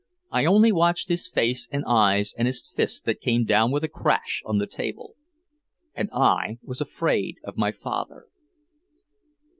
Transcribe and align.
I 0.31 0.45
only 0.45 0.71
watched 0.71 1.09
his 1.09 1.29
face 1.29 1.69
and 1.71 1.83
eyes 1.85 2.33
and 2.35 2.47
his 2.47 2.71
fist 2.75 3.05
that 3.05 3.21
came 3.21 3.45
down 3.45 3.69
with 3.71 3.83
a 3.83 3.87
crash 3.87 4.41
on 4.47 4.57
the 4.57 4.65
table. 4.65 5.15
And 5.93 6.09
I 6.11 6.57
was 6.63 6.81
afraid 6.81 7.35
of 7.43 7.55
my 7.55 7.71
father. 7.71 8.25